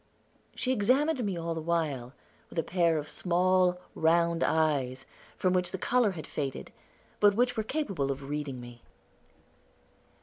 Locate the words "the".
1.53-1.61, 5.69-5.77